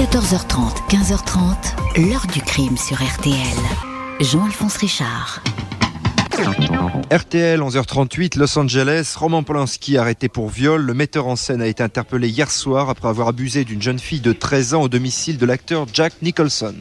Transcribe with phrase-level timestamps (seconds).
[0.00, 3.36] 14h30, 15h30, l'heure du crime sur RTL.
[4.18, 5.42] Jean-Alphonse Richard.
[7.10, 10.80] RTL 11h38, Los Angeles, Roman Polanski arrêté pour viol.
[10.80, 14.20] Le metteur en scène a été interpellé hier soir après avoir abusé d'une jeune fille
[14.20, 16.76] de 13 ans au domicile de l'acteur Jack Nicholson.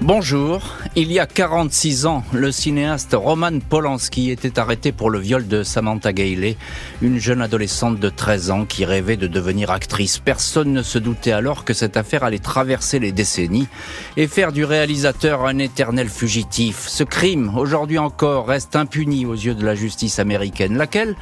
[0.00, 0.62] Bonjour.
[0.94, 5.62] Il y a 46 ans, le cinéaste Roman Polanski était arrêté pour le viol de
[5.62, 6.58] Samantha Gailey,
[7.00, 10.18] une jeune adolescente de 13 ans qui rêvait de devenir actrice.
[10.18, 13.68] Personne ne se doutait alors que cette affaire allait traverser les décennies
[14.18, 16.86] et faire du réalisateur un éternel fugitif.
[16.86, 21.16] Ce crime, aujourd'hui encore, reste impuni aux yeux de la justice américaine, laquelle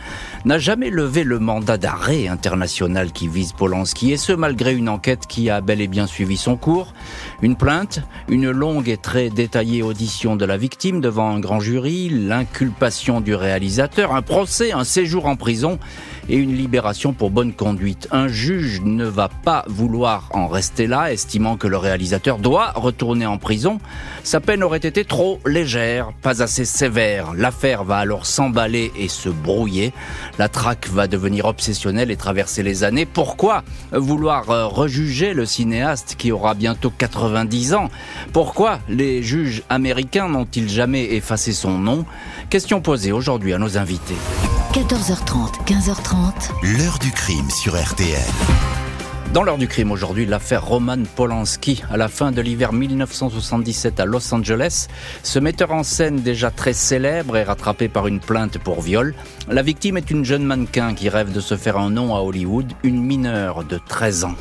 [0.45, 5.29] n'a jamais levé le mandat d'arrêt international qui vise Polanski, et ce malgré une enquête
[5.29, 6.93] qui a bel et bien suivi son cours,
[7.41, 12.09] une plainte, une longue et très détaillée audition de la victime devant un grand jury,
[12.09, 15.79] l'inculpation du réalisateur, un procès, un séjour en prison
[16.29, 18.09] et une libération pour bonne conduite.
[18.11, 23.27] Un juge ne va pas vouloir en rester là, estimant que le réalisateur doit retourner
[23.27, 23.79] en prison.
[24.25, 27.33] Sa peine aurait été trop légère, pas assez sévère.
[27.35, 29.93] L'affaire va alors s'emballer et se brouiller.
[30.39, 33.07] La traque va devenir obsessionnelle et traverser les années.
[33.07, 37.89] Pourquoi vouloir euh, rejuger le cinéaste qui aura bientôt 90 ans?
[38.33, 42.05] Pourquoi les juges américains n'ont-ils jamais effacé son nom?
[42.49, 44.17] Question posée aujourd'hui à nos invités.
[44.73, 46.79] 14h30, 15h30.
[46.79, 48.23] L'heure du crime sur RTL.
[49.35, 51.83] Dans l'heure du crime aujourd'hui, l'affaire Roman Polanski.
[51.91, 54.87] À la fin de l'hiver 1977 à Los Angeles,
[55.25, 59.17] ce metteur en scène déjà très célèbre est rattrapé par une plainte pour viol.
[59.49, 62.73] La victime est une jeune mannequin qui rêve de se faire un nom à Hollywood,
[62.85, 64.37] une mineure de 13 ans.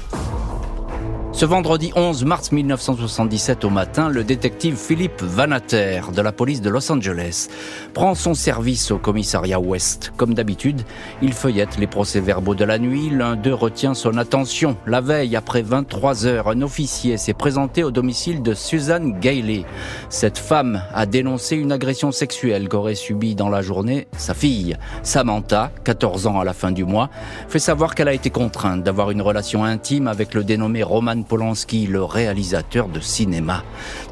[1.39, 6.69] Ce vendredi 11 mars 1977 au matin, le détective Philippe Vanater de la police de
[6.69, 7.47] Los Angeles
[7.93, 10.11] prend son service au commissariat Ouest.
[10.17, 10.81] Comme d'habitude,
[11.21, 13.09] il feuillette les procès-verbaux de la nuit.
[13.09, 14.75] L'un d'eux retient son attention.
[14.85, 19.63] La veille, après 23 heures, un officier s'est présenté au domicile de Suzanne Gailey.
[20.09, 24.75] Cette femme a dénoncé une agression sexuelle qu'aurait subie dans la journée sa fille.
[25.03, 27.09] Samantha, 14 ans à la fin du mois,
[27.47, 31.88] fait savoir qu'elle a été contrainte d'avoir une relation intime avec le dénommé Roman Polanski,
[31.88, 33.63] le réalisateur de cinéma.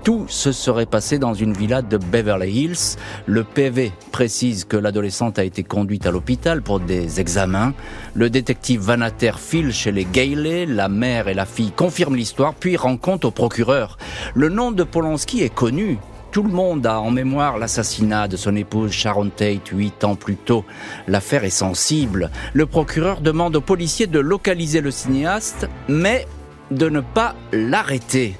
[0.06, 2.96] Tout se serait passé dans une villa de Beverly Hills.
[3.26, 7.74] Le PV précise que l'adolescente a été conduite à l'hôpital pour des examens.
[8.14, 12.78] Le détective Vanater file chez les Gailey, la mère et la fille confirment l'histoire, puis
[12.78, 13.98] rencontrent au procureur.
[14.36, 15.98] Le nom de Polanski est connu.
[16.32, 20.36] Tout le monde a en mémoire l'assassinat de son épouse Sharon Tate huit ans plus
[20.36, 20.66] tôt.
[21.08, 22.30] L'affaire est sensible.
[22.54, 26.28] Le procureur demande aux policiers de localiser le cinéaste, mais
[26.72, 28.36] de ne pas l'arrêter.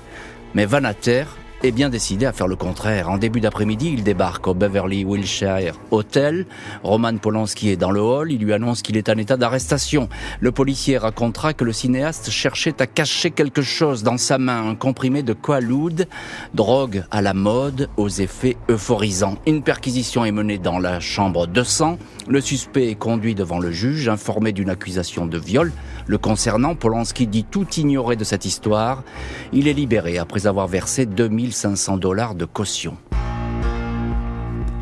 [0.54, 1.26] Mais Vanater
[1.64, 3.10] est bien décidé à faire le contraire.
[3.10, 6.46] En début d'après-midi, il débarque au Beverly Wilshire Hotel.
[6.84, 8.32] Roman Polanski est dans le hall.
[8.32, 10.08] Il lui annonce qu'il est en état d'arrestation.
[10.40, 14.76] Le policier racontera que le cinéaste cherchait à cacher quelque chose dans sa main, un
[14.76, 16.08] comprimé de Quaalude,
[16.54, 19.38] drogue à la mode, aux effets euphorisants.
[19.48, 21.98] Une perquisition est menée dans la chambre 200.
[22.28, 25.72] Le suspect est conduit devant le juge, informé d'une accusation de viol.
[26.06, 29.04] Le concernant, Polanski dit tout ignorer de cette histoire.
[29.52, 31.06] Il est libéré après avoir versé
[31.52, 32.98] 2500 dollars de caution.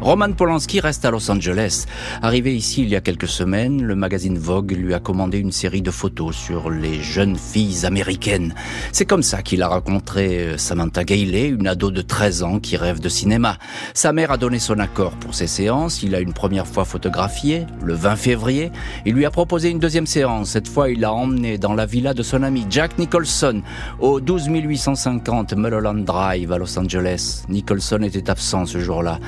[0.06, 1.88] Roman Polanski reste à Los Angeles.
[2.22, 5.82] Arrivé ici il y a quelques semaines, le magazine Vogue lui a commandé une série
[5.82, 8.54] de photos sur les jeunes filles américaines.
[8.92, 12.78] C'est comme ça qu'il a rencontré euh, Samantha Gailey, une ado de 13 ans qui
[12.78, 13.58] rêve de cinéma.
[13.96, 16.04] Sa mère a donné son accord pour ces séances.
[16.04, 18.72] Il a une première fois photographié, le 20 février.
[19.08, 20.52] Il lui a proposé une deuxième séance.
[20.52, 23.64] Cette fois, il l'a emmené dans la villa de son ami Jack Nicholson,
[24.00, 27.42] au 12 850 Mulholland Drive à Los Angeles.
[27.50, 29.20] Nicholson était absent ce jour-là.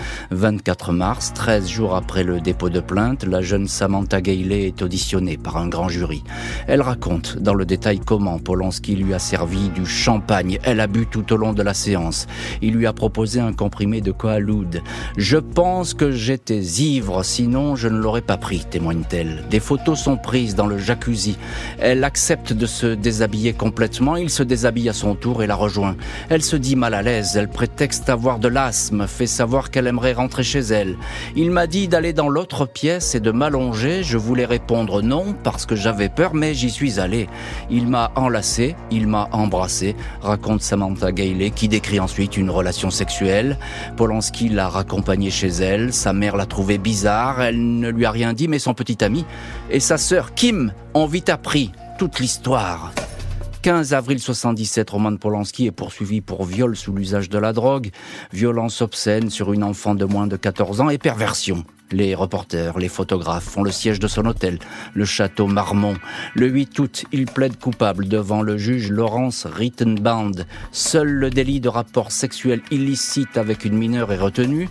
[0.68, 5.38] 4 mars, 13 jours après le dépôt de plainte, la jeune Samantha Gailey est auditionnée
[5.38, 6.26] par un grand jury.
[6.68, 10.60] Elle raconte dans le détail comment Polanski lui a servi du champagne.
[10.64, 12.28] Elle a bu tout au long de la séance.
[12.62, 14.82] Il lui a proposé un comprimé de Coaloud.
[15.16, 19.46] Je pense que j'étais ivre, sinon je ne l'aurais pas pris, témoigne-t-elle.
[19.50, 21.38] Des photos sont prises dans le jacuzzi.
[21.80, 24.18] Elle accepte de se déshabiller complètement.
[24.18, 25.96] Il se déshabille à son tour et la rejoint.
[26.28, 27.38] Elle se dit mal à l'aise.
[27.38, 30.98] Elle prétexte avoir de l'asthme, fait savoir qu'elle aimerait rentrer chez elle.
[31.36, 34.04] Il m'a dit d'aller dans l'autre pièce et de m'allonger.
[34.04, 37.28] Je voulais répondre non parce que j'avais peur, mais j'y suis allé.
[37.70, 43.58] Il m'a enlacé, il m'a embrassé, raconte Samantha Gailey, qui décrit ensuite une relation sexuelle.
[43.96, 45.94] Polanski l'a raccompagnée chez elle.
[45.94, 47.42] Sa mère l'a trouvé bizarre.
[47.42, 49.26] Elle ne lui a rien dit, mais son petit ami
[49.70, 52.92] et sa sœur Kim ont vite appris toute l'histoire.
[53.68, 57.90] 15 avril 77, Roman Polanski est poursuivi pour viol sous l'usage de la drogue,
[58.32, 61.66] violence obscène sur une enfant de moins de 14 ans et perversion.
[61.92, 64.60] Les reporters, les photographes font le siège de son hôtel,
[64.94, 65.96] le château Marmont.
[66.34, 70.32] Le 8 août, il plaide coupable devant le juge Laurence Rittenband.
[70.72, 74.70] Seul le délit de rapport sexuel illicite avec une mineure est retenu.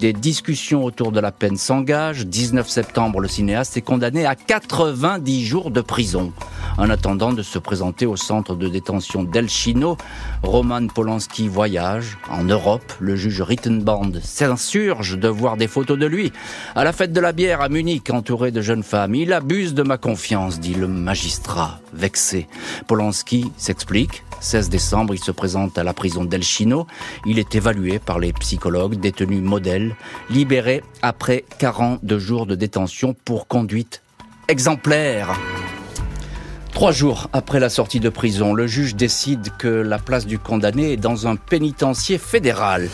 [0.00, 2.26] Des discussions autour de la peine s'engagent.
[2.26, 6.32] 19 septembre, le cinéaste est condamné à 90 jours de prison.
[6.78, 9.96] En attendant de se présenter au centre de détention d'El Chino,
[10.44, 12.92] Roman Polanski voyage en Europe.
[13.00, 16.32] Le juge Rittenband s'insurge de voir des photos de lui.
[16.76, 19.82] À la fête de la bière à Munich, entouré de jeunes femmes, il abuse de
[19.82, 22.46] ma confiance, dit le magistrat, vexé.
[22.86, 24.22] Polanski s'explique.
[24.38, 26.86] 16 décembre, il se présente à la prison d'El Chino.
[27.26, 29.96] Il est évalué par les psychologues, détenu modèle,
[30.30, 34.00] libéré après 42 jours de détention pour conduite
[34.46, 35.36] exemplaire.
[36.78, 40.92] Trois jours après la sortie de prison, le juge décide que la place du condamné
[40.92, 42.88] est dans un pénitencier fédéral.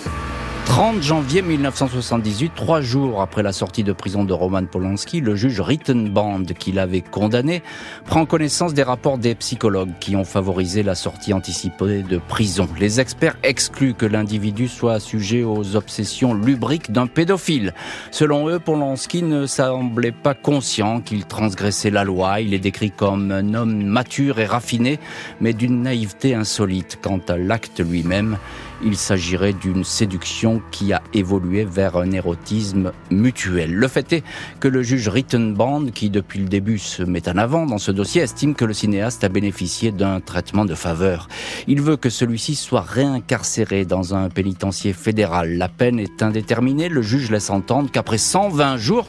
[0.67, 5.61] 30 janvier 1978, trois jours après la sortie de prison de Roman Polanski, le juge
[5.61, 7.63] Rittenband, qui l'avait condamné,
[8.07, 12.69] prend connaissance des rapports des psychologues qui ont favorisé la sortie anticipée de prison.
[12.81, 17.73] Les experts excluent que l'individu soit sujet aux obsessions lubriques d'un pédophile.
[18.11, 22.41] Selon eux, Polanski ne semblait pas conscient qu'il transgressait la loi.
[22.41, 24.99] Il est décrit comme un homme mature et raffiné,
[25.41, 28.39] mais d'une naïveté insolite quant à l'acte lui-même.
[28.83, 33.73] Il s'agirait d'une séduction qui a évolué vers un érotisme mutuel.
[33.75, 34.25] Le fait est
[34.61, 38.23] que le juge Rittenband, qui depuis le début se met en avant dans ce dossier,
[38.23, 41.29] estime que le cinéaste a bénéficié d'un traitement de faveur.
[41.67, 45.57] Il veut que celui-ci soit réincarcéré dans un pénitencier fédéral.
[45.57, 46.89] La peine est indéterminée.
[46.89, 49.09] Le juge laisse entendre qu'après 120 jours,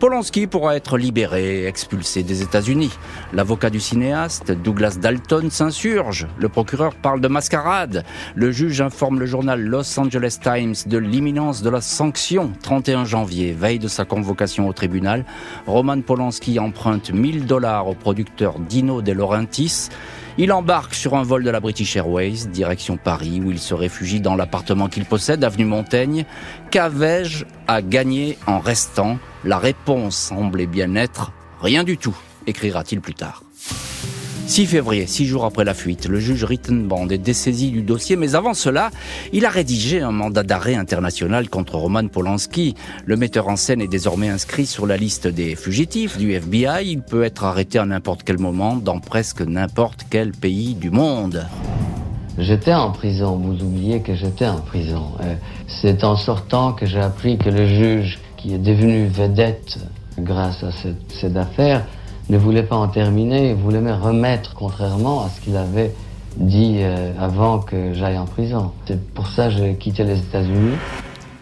[0.00, 2.90] Polanski pourra être libéré, expulsé des États-Unis.
[3.34, 6.26] L'avocat du cinéaste, Douglas Dalton, s'insurge.
[6.38, 8.06] Le procureur parle de mascarade.
[8.34, 12.50] Le juge informe le journal Los Angeles Times de l'imminence de la sanction.
[12.62, 15.26] 31 janvier, veille de sa convocation au tribunal,
[15.66, 19.90] Roman Polanski emprunte 1000 dollars au producteur Dino De Laurentiis.
[20.42, 24.22] Il embarque sur un vol de la British Airways, direction Paris, où il se réfugie
[24.22, 26.24] dans l'appartement qu'il possède, avenue Montaigne.
[26.70, 29.18] Qu'avais-je à gagner en restant?
[29.44, 32.16] La réponse semblait bien être rien du tout,
[32.46, 33.42] écrira-t-il plus tard.
[34.50, 38.34] 6 février, six jours après la fuite, le juge Rittenband est dessaisi du dossier, mais
[38.34, 38.90] avant cela,
[39.32, 42.74] il a rédigé un mandat d'arrêt international contre Roman Polanski.
[43.06, 46.84] Le metteur en scène est désormais inscrit sur la liste des fugitifs du FBI.
[46.84, 51.46] Il peut être arrêté à n'importe quel moment dans presque n'importe quel pays du monde.
[52.36, 55.12] J'étais en prison, vous oubliez que j'étais en prison.
[55.20, 55.36] Euh,
[55.68, 59.78] c'est en sortant que j'ai appris que le juge, qui est devenu vedette
[60.18, 61.86] grâce à cette, cette affaire,
[62.30, 65.92] ne voulait pas en terminer, il voulait me remettre, contrairement à ce qu'il avait
[66.36, 68.70] dit euh, avant que j'aille en prison.
[68.86, 70.76] C'est pour ça que j'ai quitté les États-Unis.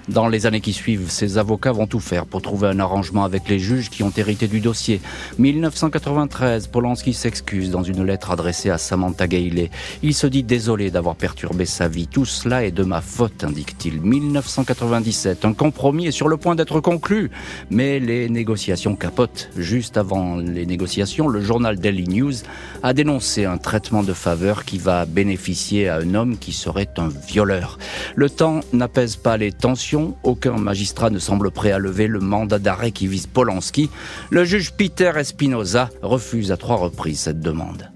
[0.09, 3.47] Dans les années qui suivent, ses avocats vont tout faire pour trouver un arrangement avec
[3.47, 5.03] les juges qui ont hérité du dossier.
[5.39, 9.71] 1993, Polanski s'excuse dans une lettre adressée à Samantha Gailey.
[10.03, 12.07] Il se dit désolé d'avoir perturbé sa vie.
[12.07, 14.01] Tout cela est de ma faute, indique-t-il.
[14.01, 17.31] 1997, un compromis est sur le point d'être conclu,
[17.71, 19.51] mais les négociations capotent.
[19.59, 22.35] Juste avant les négociations, le journal Daily News
[22.83, 27.09] a dénoncé un traitement de faveur qui va bénéficier à un homme qui serait un
[27.09, 27.79] violeur.
[28.15, 32.59] Le temps n'apaise pas les tensions aucun magistrat ne semble prêt à lever le mandat
[32.59, 33.91] d'arrêt qui vise Polanski.
[34.31, 37.91] Le juge Peter Espinoza refuse à trois reprises cette demande.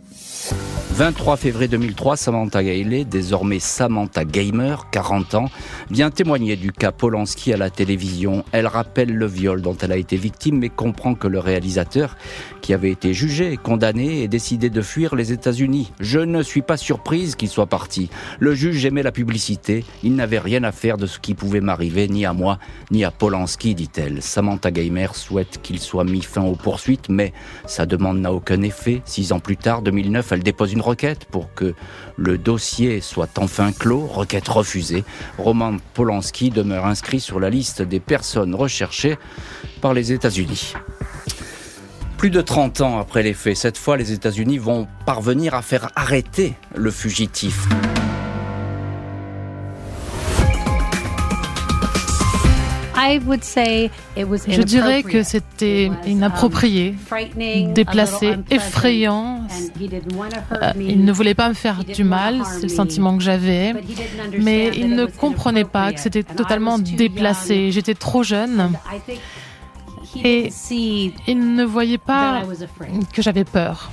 [0.95, 5.47] 23 février 2003, Samantha Gailey, désormais Samantha Gamer, 40 ans,
[5.91, 8.45] vient témoigner du cas Polanski à la télévision.
[8.53, 12.15] Elle rappelle le viol dont elle a été victime, mais comprend que le réalisateur,
[12.61, 15.93] qui avait été jugé et condamné, ait décidé de fuir les États-Unis.
[15.99, 18.11] Je ne suis pas surprise qu'il soit parti.
[18.39, 19.87] Le juge aimait la publicité.
[20.03, 22.59] Il n'avait rien à faire de ce qui pouvait m'arriver, ni à moi,
[22.91, 24.21] ni à Polanski, dit-elle.
[24.21, 27.33] Samantha Gamer souhaite qu'il soit mis fin aux poursuites, mais
[27.65, 29.01] sa demande n'a aucun effet.
[29.07, 31.75] Six ans plus tard, 2009, elle dépose une requête pour que
[32.17, 35.05] le dossier soit enfin clos, requête refusée.
[35.39, 39.17] Roman Polanski demeure inscrit sur la liste des personnes recherchées
[39.81, 40.75] par les États-Unis.
[42.19, 45.91] Plus de 30 ans après les faits, cette fois les États-Unis vont parvenir à faire
[45.97, 47.67] arrêter le fugitif.
[54.49, 59.47] Je dirais que c'était inapproprié, um, déplacé, effrayant.
[60.53, 63.75] Euh, il ne voulait pas me faire du mal, c'est le sentiment que j'avais,
[64.39, 67.71] mais il ne comprenait pas que c'était totalement déplacé.
[67.71, 68.71] J'étais trop jeune.
[70.25, 70.51] Et
[71.27, 72.43] il ne voyait pas
[73.13, 73.91] que j'avais peur.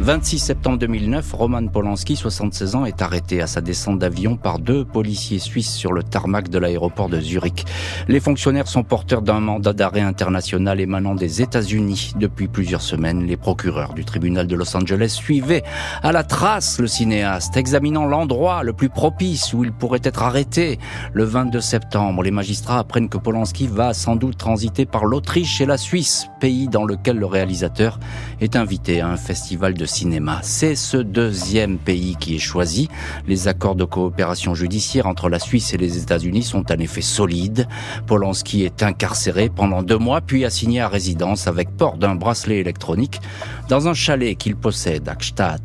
[0.00, 4.84] 26 septembre 2009, Roman Polanski, 76 ans, est arrêté à sa descente d'avion par deux
[4.84, 7.64] policiers suisses sur le tarmac de l'aéroport de Zurich.
[8.08, 12.12] Les fonctionnaires sont porteurs d'un mandat d'arrêt international émanant des États-Unis.
[12.16, 15.62] Depuis plusieurs semaines, les procureurs du tribunal de Los Angeles suivaient
[16.02, 20.80] à la trace le cinéaste, examinant l'endroit le plus propice où il pourrait être arrêté.
[21.12, 25.66] Le 22 septembre, les magistrats apprennent que Polanski va sans doute transiter par l'Autriche et
[25.66, 28.00] la Suisse, pays dans lequel le réalisateur
[28.40, 30.40] est invité à un festival de cinéma.
[30.42, 32.88] C'est ce deuxième pays qui est choisi.
[33.26, 37.68] Les accords de coopération judiciaire entre la Suisse et les États-Unis sont en effet solides.
[38.06, 43.20] Polanski est incarcéré pendant deux mois puis assigné à résidence avec port d'un bracelet électronique
[43.68, 45.60] dans un chalet qu'il possède à Gstaad.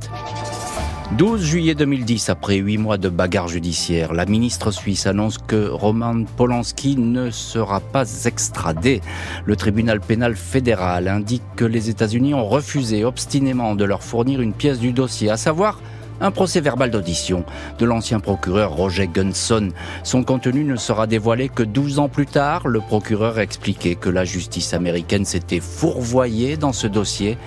[1.17, 6.23] 12 juillet 2010, après huit mois de bagarre judiciaire, la ministre suisse annonce que Roman
[6.37, 9.01] Polanski ne sera pas extradé.
[9.43, 14.53] Le tribunal pénal fédéral indique que les États-Unis ont refusé obstinément de leur fournir une
[14.53, 15.79] pièce du dossier, à savoir
[16.21, 17.43] un procès verbal d'audition
[17.79, 19.69] de l'ancien procureur Roger Gunson.
[20.03, 22.67] Son contenu ne sera dévoilé que 12 ans plus tard.
[22.67, 27.37] Le procureur a expliqué que la justice américaine s'était fourvoyée dans ce dossier,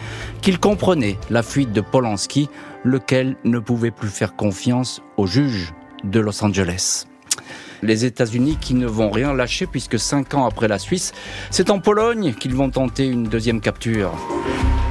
[0.41, 2.49] qu'il comprenait la fuite de Polanski,
[2.85, 5.73] lequel ne pouvait plus faire confiance au juge
[6.05, 7.07] de Los Angeles
[7.83, 11.13] les États-Unis qui ne vont rien lâcher puisque cinq ans après la Suisse,
[11.51, 14.13] c'est en Pologne qu'ils vont tenter une deuxième capture.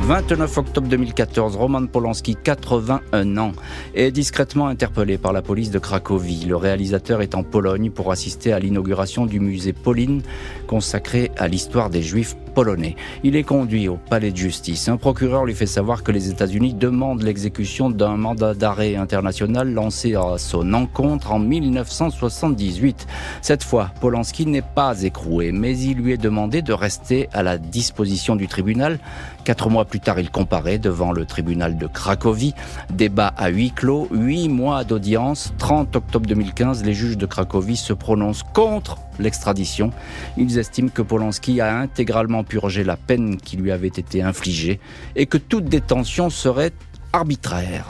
[0.04, 3.52] 29 octobre 2014, Roman Polanski, 81 ans,
[3.94, 6.46] est discrètement interpellé par la police de Cracovie.
[6.46, 10.24] Le réalisateur est en Pologne pour assister à l'inauguration du musée Pauline
[10.66, 12.96] consacré à l'histoire des Juifs polonais.
[13.24, 14.90] Il est conduit au palais de justice.
[14.90, 20.16] Un procureur lui fait savoir que les États-Unis demandent l'exécution d'un mandat d'arrêt international lancé
[20.16, 23.08] à son encontre en 1978.
[23.42, 27.58] Cette fois, Polanski n'est pas écroué, mais il lui est demandé de rester à la
[27.58, 29.00] disposition du tribunal.
[29.44, 32.54] Quatre mois plus tard, il comparaît devant le tribunal de Cracovie.
[32.92, 35.54] Débat à huis clos, huit mois d'audience.
[35.58, 39.92] 30 octobre 2015, les juges de Cracovie se prononcent contre l'extradition.
[40.38, 44.80] Ils estiment que Polanski a intégralement purgé la peine qui lui avait été infligée
[45.16, 46.72] et que toute détention serait
[47.14, 47.86] arbitraire.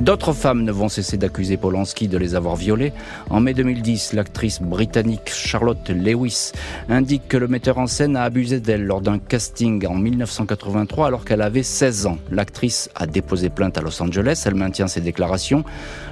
[0.00, 2.94] D'autres femmes ne vont cesser d'accuser Polanski de les avoir violées.
[3.28, 6.52] En mai 2010, l'actrice britannique Charlotte Lewis
[6.88, 11.26] indique que le metteur en scène a abusé d'elle lors d'un casting en 1983 alors
[11.26, 12.16] qu'elle avait 16 ans.
[12.30, 14.42] L'actrice a déposé plainte à Los Angeles.
[14.46, 15.64] Elle maintient ses déclarations.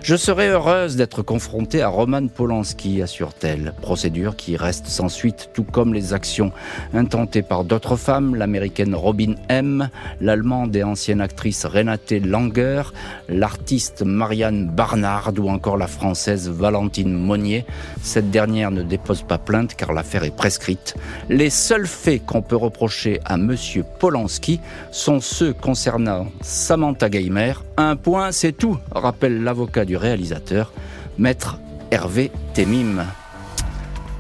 [0.02, 3.72] Je serais heureuse d'être confrontée à Roman Polanski, assure-t-elle.
[3.80, 6.52] Procédure qui reste sans suite, tout comme les actions
[6.92, 9.88] intentées par d'autres femmes, l'américaine Robin M.,
[10.20, 12.82] l'allemande et ancienne actrice Renate Langer,
[13.30, 17.64] l'artiste Marianne Barnard ou encore la française Valentine Monnier.
[18.02, 20.94] Cette dernière ne dépose pas plainte car l'affaire est prescrite.
[21.28, 27.54] Les seuls faits qu'on peut reprocher à monsieur Polanski sont ceux concernant Samantha Geimer.
[27.76, 30.72] Un point, c'est tout, rappelle l'avocat du réalisateur,
[31.16, 31.58] maître
[31.90, 33.04] Hervé Temim.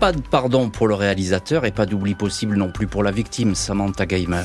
[0.00, 3.56] Pas de pardon pour le réalisateur et pas d'oubli possible non plus pour la victime,
[3.56, 4.44] Samantha Geimer.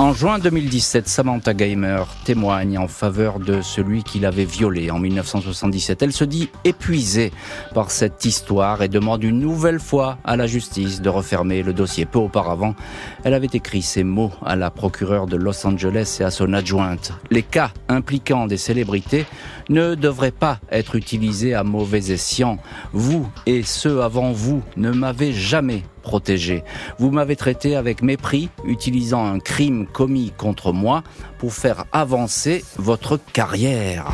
[0.00, 6.02] En juin 2017, Samantha Gamer témoigne en faveur de celui qui l'avait violée en 1977.
[6.02, 7.32] Elle se dit épuisée
[7.74, 12.06] par cette histoire et demande une nouvelle fois à la justice de refermer le dossier.
[12.06, 12.76] Peu auparavant,
[13.24, 17.12] elle avait écrit ces mots à la procureure de Los Angeles et à son adjointe.
[17.32, 19.26] Les cas impliquant des célébrités
[19.68, 22.58] ne devraient pas être utilisés à mauvais escient.
[22.92, 26.64] Vous et ceux avant vous ne m'avez jamais protégé.
[26.98, 31.02] Vous m'avez traité avec mépris, utilisant un crime commis contre moi
[31.38, 34.06] pour faire avancer votre carrière.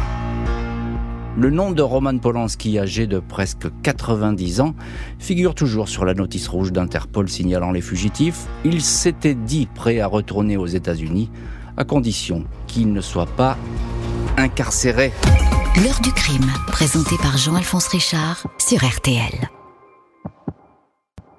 [1.36, 4.74] Le nom de Roman Polanski, âgé de presque 90 ans,
[5.18, 8.46] figure toujours sur la notice rouge d'Interpol signalant les fugitifs.
[8.64, 11.30] Il s'était dit prêt à retourner aux États-Unis,
[11.76, 13.58] à condition qu'il ne soit pas
[14.36, 15.12] incarcéré.
[15.82, 19.50] L'heure du crime, présenté par Jean-Alphonse Richard sur RTL.